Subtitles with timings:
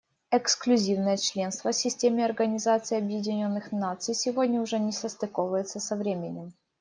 [0.31, 6.53] Эксклюзивное членство в системе Организации Объединенных Наций сегодня уже не состыковывается со временем.